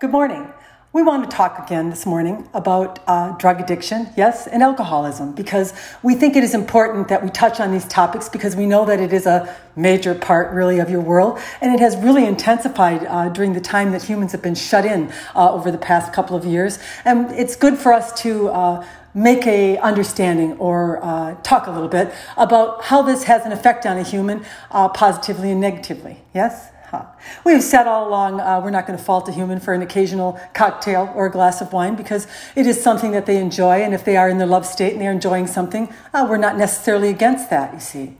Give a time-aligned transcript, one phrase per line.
[0.00, 0.50] Good morning.
[0.94, 5.74] We want to talk again this morning about uh, drug addiction, yes, and alcoholism, because
[6.02, 8.98] we think it is important that we touch on these topics because we know that
[8.98, 13.28] it is a major part, really, of your world, and it has really intensified uh,
[13.28, 16.46] during the time that humans have been shut in uh, over the past couple of
[16.46, 16.78] years.
[17.04, 21.90] And it's good for us to uh, make a understanding or uh, talk a little
[21.90, 26.22] bit about how this has an effect on a human, uh, positively and negatively.
[26.32, 26.70] Yes.
[26.90, 27.04] Huh.
[27.44, 30.40] We've said all along uh, we're not going to fault a human for an occasional
[30.54, 32.26] cocktail or a glass of wine because
[32.56, 35.00] it is something that they enjoy, and if they are in their love state and
[35.00, 38.16] they're enjoying something, uh, we're not necessarily against that, you see.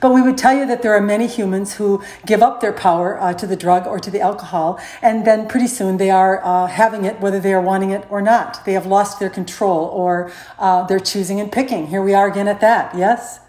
[0.00, 3.20] But we would tell you that there are many humans who give up their power
[3.20, 6.66] uh, to the drug or to the alcohol, and then pretty soon they are uh,
[6.66, 8.64] having it whether they are wanting it or not.
[8.64, 11.88] They have lost their control or uh, they're choosing and picking.
[11.88, 13.40] Here we are again at that, yes?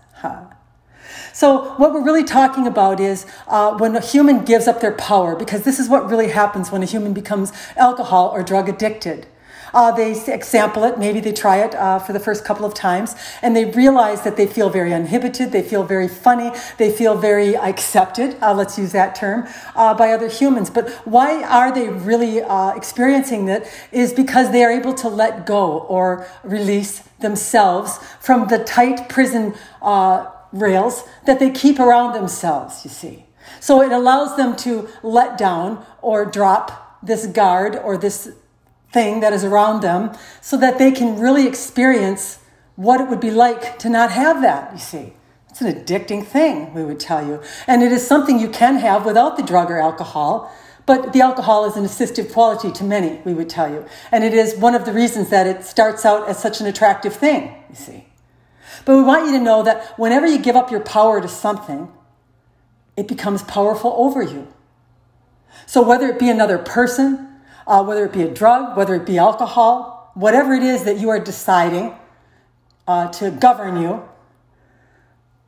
[1.36, 5.36] So, what we're really talking about is uh, when a human gives up their power,
[5.36, 9.28] because this is what really happens when a human becomes alcohol or drug addicted.
[9.74, 13.16] Uh, they sample it, maybe they try it uh, for the first couple of times,
[13.42, 17.58] and they realize that they feel very inhibited, they feel very funny, they feel very
[17.58, 20.70] accepted, uh, let's use that term, uh, by other humans.
[20.70, 23.68] But why are they really uh, experiencing that?
[23.92, 29.54] Is because they are able to let go or release themselves from the tight prison
[29.82, 33.26] uh, rails that they keep around themselves, you see.
[33.60, 38.32] So it allows them to let down or drop this guard or this
[38.92, 42.40] thing that is around them so that they can really experience
[42.76, 45.14] what it would be like to not have that, you see.
[45.50, 47.42] It's an addicting thing, we would tell you.
[47.68, 50.52] And it is something you can have without the drug or alcohol.
[50.86, 53.86] But the alcohol is an assistive quality to many, we would tell you.
[54.12, 57.16] And it is one of the reasons that it starts out as such an attractive
[57.16, 58.06] thing, you see.
[58.86, 61.92] But we want you to know that whenever you give up your power to something,
[62.96, 64.48] it becomes powerful over you.
[65.66, 67.28] So whether it be another person,
[67.66, 71.10] uh, whether it be a drug, whether it be alcohol, whatever it is that you
[71.10, 71.96] are deciding
[72.88, 74.08] uh, to govern you,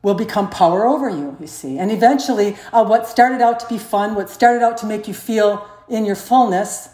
[0.02, 1.78] will become power over you, you see.
[1.78, 5.14] And eventually, uh, what started out to be fun, what started out to make you
[5.14, 6.90] feel in your fullness,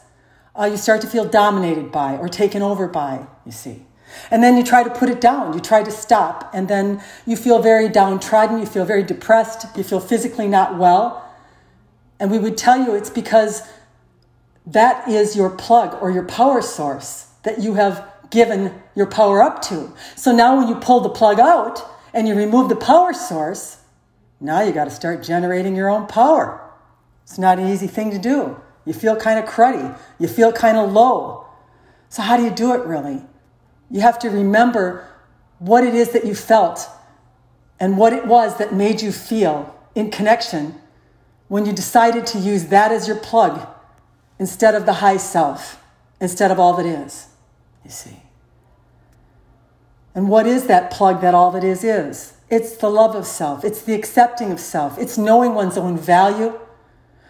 [0.58, 3.84] uh, you start to feel dominated by or taken over by, you see.
[4.30, 7.36] And then you try to put it down, you try to stop, and then you
[7.36, 11.28] feel very downtrodden, you feel very depressed, you feel physically not well.
[12.20, 13.62] And we would tell you it's because
[14.66, 19.62] that is your plug or your power source that you have given your power up
[19.62, 19.92] to.
[20.16, 21.82] So now when you pull the plug out
[22.12, 23.78] and you remove the power source,
[24.40, 26.60] now you got to start generating your own power.
[27.22, 28.60] It's not an easy thing to do.
[28.84, 31.46] You feel kind of cruddy, you feel kind of low.
[32.10, 33.22] So, how do you do it really?
[33.90, 35.08] You have to remember
[35.58, 36.88] what it is that you felt
[37.78, 40.74] and what it was that made you feel in connection
[41.48, 43.66] when you decided to use that as your plug
[44.38, 45.82] instead of the high self,
[46.20, 47.28] instead of all that is.
[47.84, 48.20] You see.
[50.14, 52.34] And what is that plug that all that is is?
[52.48, 56.58] It's the love of self, it's the accepting of self, it's knowing one's own value.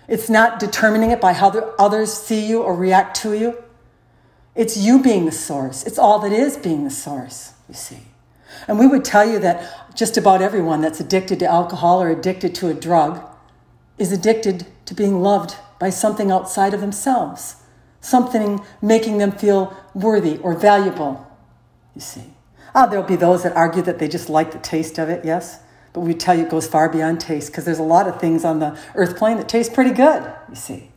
[0.06, 1.48] It's not determining it by how
[1.78, 3.63] others see you or react to you.
[4.54, 5.82] It's you being the source.
[5.84, 8.00] It's all that is being the source, you see.
[8.69, 12.54] And we would tell you that just about everyone that's addicted to alcohol or addicted
[12.56, 13.25] to a drug
[13.98, 17.56] is addicted to being loved by something outside of themselves,
[18.00, 21.26] something making them feel worthy or valuable,
[21.94, 22.34] you see.
[22.75, 25.60] Ah, there'll be those that argue that they just like the taste of it, yes?
[25.93, 28.44] But we tell you it goes far beyond taste because there's a lot of things
[28.44, 30.91] on the earth plane that taste pretty good, you see.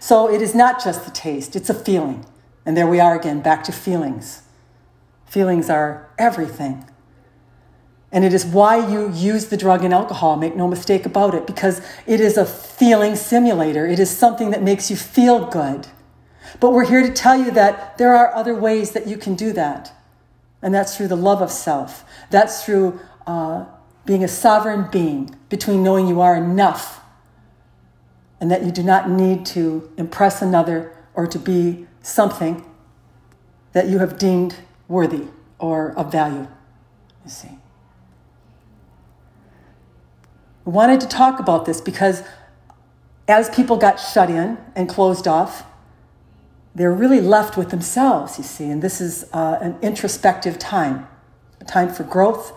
[0.00, 2.26] So it is not just the taste, it's a feeling.
[2.68, 4.42] And there we are again, back to feelings.
[5.24, 6.84] Feelings are everything.
[8.12, 11.46] And it is why you use the drug and alcohol, make no mistake about it,
[11.46, 13.86] because it is a feeling simulator.
[13.86, 15.86] It is something that makes you feel good.
[16.60, 19.54] But we're here to tell you that there are other ways that you can do
[19.54, 19.90] that.
[20.60, 22.04] And that's through the love of self.
[22.28, 23.64] That's through uh,
[24.04, 27.00] being a sovereign being, between knowing you are enough
[28.42, 32.64] and that you do not need to impress another or to be something
[33.72, 34.56] that you have deemed
[34.88, 35.24] worthy
[35.58, 36.48] or of value.
[37.24, 37.58] You see.
[40.64, 42.22] We wanted to talk about this because
[43.26, 45.64] as people got shut in and closed off,
[46.74, 48.70] they're really left with themselves, you see.
[48.70, 51.06] And this is uh, an introspective time,
[51.60, 52.52] a time for growth,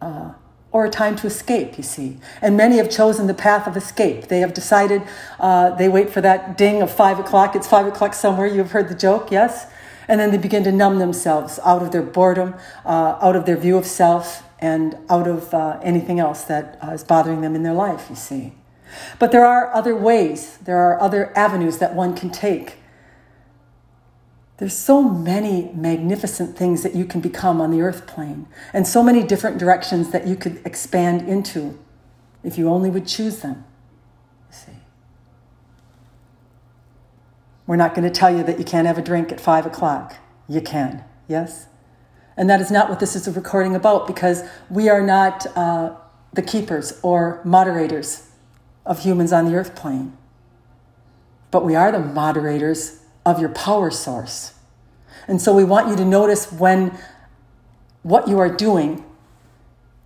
[0.00, 0.32] uh,
[0.70, 2.18] or a time to escape, you see.
[2.42, 4.26] And many have chosen the path of escape.
[4.26, 5.02] They have decided,
[5.38, 7.54] uh, they wait for that ding of five o'clock.
[7.54, 8.46] It's five o'clock somewhere.
[8.46, 9.66] You've heard the joke, yes?
[10.08, 12.54] And then they begin to numb themselves out of their boredom,
[12.84, 16.92] uh, out of their view of self, and out of uh, anything else that uh,
[16.92, 18.52] is bothering them in their life, you see.
[19.18, 22.76] But there are other ways, there are other avenues that one can take.
[24.58, 29.02] There's so many magnificent things that you can become on the earth plane, and so
[29.02, 31.78] many different directions that you could expand into
[32.44, 33.64] if you only would choose them.
[34.50, 34.72] See.
[37.66, 40.16] We're not going to tell you that you can't have a drink at five o'clock.
[40.48, 41.66] You can, yes?
[42.36, 45.94] And that is not what this is a recording about because we are not uh,
[46.32, 48.30] the keepers or moderators
[48.84, 50.16] of humans on the earth plane.
[51.50, 54.54] But we are the moderators of your power source.
[55.26, 56.98] And so we want you to notice when
[58.02, 59.04] what you are doing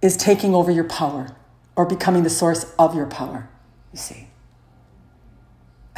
[0.00, 1.34] is taking over your power
[1.74, 3.48] or becoming the source of your power,
[3.92, 4.27] you see.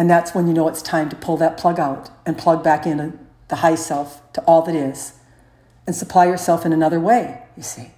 [0.01, 2.87] And that's when you know it's time to pull that plug out and plug back
[2.87, 3.19] in
[3.49, 5.13] the high self to all that is
[5.87, 7.91] and supply yourself in another way, you see.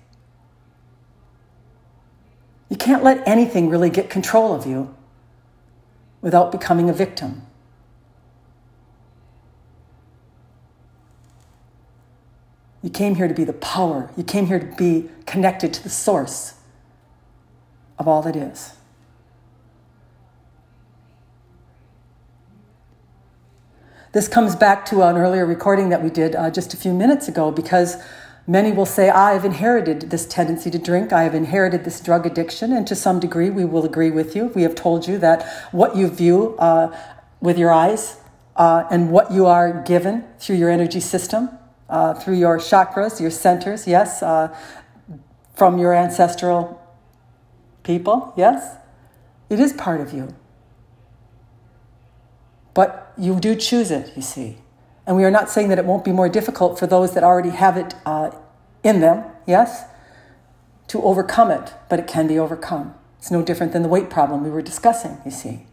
[2.68, 4.92] You can't let anything really get control of you
[6.20, 7.42] without becoming a victim.
[12.82, 14.10] You came here to be the power.
[14.16, 16.54] You came here to be connected to the source
[17.96, 18.72] of all that is.
[24.12, 27.28] This comes back to an earlier recording that we did uh, just a few minutes
[27.28, 27.96] ago because
[28.46, 32.26] many will say, I have inherited this tendency to drink, I have inherited this drug
[32.26, 34.48] addiction, and to some degree we will agree with you.
[34.48, 36.94] We have told you that what you view uh,
[37.40, 38.18] with your eyes
[38.54, 41.48] uh, and what you are given through your energy system
[41.88, 44.54] uh, through your chakras, your centers, yes, uh,
[45.54, 46.82] from your ancestral
[47.82, 48.76] people, yes.
[49.48, 50.34] It is part of you.
[52.74, 54.58] But you do choose it, you see.
[55.06, 57.50] And we are not saying that it won't be more difficult for those that already
[57.50, 58.30] have it uh,
[58.82, 59.84] in them, yes,
[60.88, 62.94] to overcome it, but it can be overcome.
[63.18, 65.66] It's no different than the weight problem we were discussing, you see.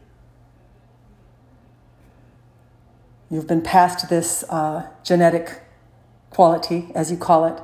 [3.30, 5.62] You've been passed this uh, genetic
[6.32, 7.62] quality, as you call it,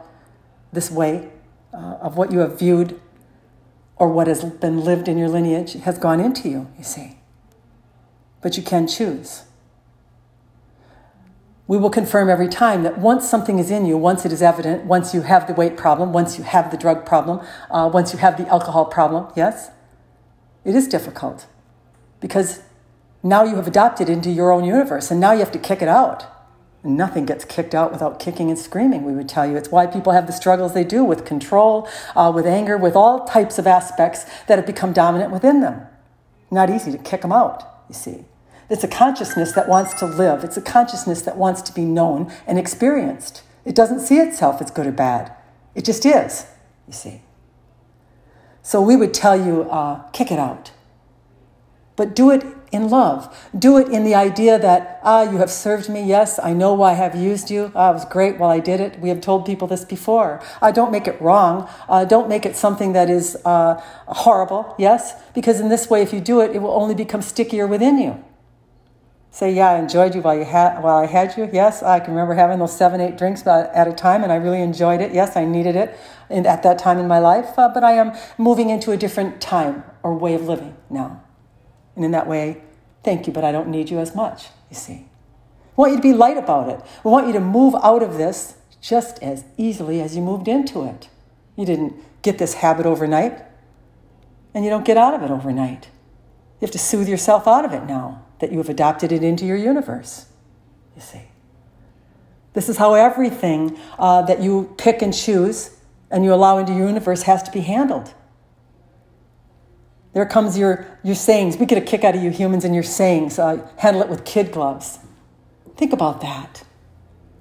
[0.72, 1.30] this way
[1.74, 3.00] uh, of what you have viewed
[3.98, 7.18] or what has been lived in your lineage has gone into you, you see.
[8.46, 9.42] But you can choose.
[11.66, 14.86] We will confirm every time that once something is in you, once it is evident,
[14.86, 18.20] once you have the weight problem, once you have the drug problem, uh, once you
[18.20, 19.72] have the alcohol problem, yes,
[20.64, 21.48] it is difficult
[22.20, 22.62] because
[23.24, 25.88] now you have adopted into your own universe and now you have to kick it
[25.88, 26.26] out.
[26.84, 29.58] Nothing gets kicked out without kicking and screaming, we would tell you.
[29.58, 33.26] It's why people have the struggles they do with control, uh, with anger, with all
[33.26, 35.88] types of aspects that have become dominant within them.
[36.52, 38.26] Not easy to kick them out, you see.
[38.70, 42.32] It's a consciousness that wants to live, it's a consciousness that wants to be known
[42.48, 43.44] and experienced.
[43.64, 45.32] It doesn't see itself as good or bad,
[45.74, 46.48] it just is,
[46.88, 47.22] you see.
[48.62, 50.72] So we would tell you, uh, kick it out.
[51.96, 53.34] But do it in love.
[53.58, 56.04] Do it in the idea that, ah, you have served me.
[56.04, 57.72] Yes, I know why I have used you.
[57.74, 59.00] Ah, it was great while I did it.
[59.00, 60.42] We have told people this before.
[60.62, 61.70] Uh, don't make it wrong.
[61.88, 64.76] Uh, don't make it something that is uh, horrible.
[64.78, 65.14] Yes?
[65.34, 68.24] Because in this way, if you do it, it will only become stickier within you.
[69.36, 71.50] Say, yeah, I enjoyed you while, you had, while I had you.
[71.52, 74.62] Yes, I can remember having those seven, eight drinks at a time, and I really
[74.62, 75.14] enjoyed it.
[75.14, 76.00] Yes, I needed it
[76.30, 79.42] in, at that time in my life, uh, but I am moving into a different
[79.42, 81.22] time or way of living now.
[81.98, 82.62] And in that way,
[83.04, 85.10] thank you, but I don't need you as much, you see.
[85.76, 86.80] We want you to be light about it.
[87.04, 90.86] We want you to move out of this just as easily as you moved into
[90.86, 91.10] it.
[91.58, 93.44] You didn't get this habit overnight,
[94.54, 95.90] and you don't get out of it overnight.
[96.62, 99.44] You have to soothe yourself out of it now that you have adopted it into
[99.44, 100.28] your universe,
[100.96, 101.24] you see.
[102.54, 105.76] This is how everything uh, that you pick and choose
[106.12, 108.14] and you allow into your universe has to be handled.
[110.14, 111.58] There comes your, your sayings.
[111.58, 113.40] We get a kick out of you humans and your sayings.
[113.40, 115.00] Uh, handle it with kid gloves.
[115.76, 116.64] Think about that.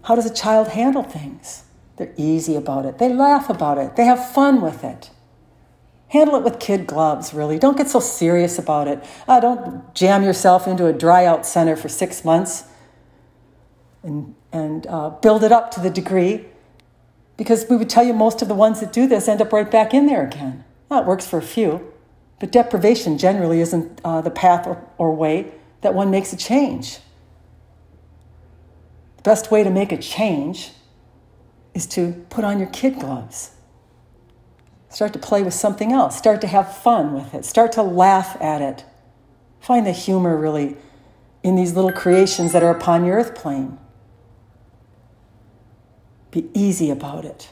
[0.05, 1.65] How does a child handle things?
[1.99, 2.97] They're easy about it.
[2.97, 3.95] They laugh about it.
[3.97, 5.11] They have fun with it.
[6.15, 7.59] Handle it with kid gloves, really.
[7.59, 9.05] Don't get so serious about it.
[9.27, 12.67] Uh, don't jam yourself into a dry out center for six months
[14.05, 16.45] and, and uh, build it up to the degree.
[17.37, 19.69] Because we would tell you most of the ones that do this end up right
[19.69, 20.63] back in there again.
[20.89, 21.93] Well, works for a few.
[22.39, 26.99] But deprivation generally isn't uh, the path or, or way that one makes a change.
[29.17, 30.71] The best way to make a change
[31.75, 33.51] is to put on your kid gloves.
[34.95, 36.17] Start to play with something else.
[36.17, 37.45] Start to have fun with it.
[37.45, 38.85] Start to laugh at it.
[39.59, 40.77] Find the humor really
[41.43, 43.77] in these little creations that are upon your earth plane.
[46.31, 47.51] Be easy about it.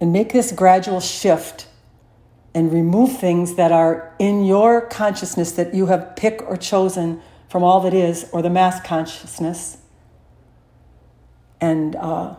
[0.00, 1.68] And make this gradual shift
[2.52, 7.62] and remove things that are in your consciousness that you have picked or chosen from
[7.62, 9.76] all that is or the mass consciousness
[11.60, 12.34] and uh,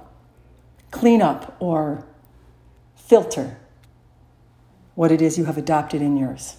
[0.91, 2.05] clean up or
[3.13, 3.57] filter
[4.95, 6.57] what it is you have adopted in yours.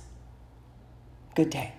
[1.34, 1.73] Good day.